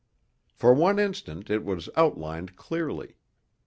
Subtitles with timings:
[0.55, 3.17] For one instant it was outlined clearly.